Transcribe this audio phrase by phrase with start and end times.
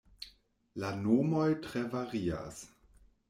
[0.83, 2.65] La nomoj tre varias.